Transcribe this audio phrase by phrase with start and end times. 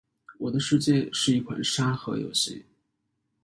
[0.39, 2.65] 《我的世界》是一款沙盒游戏。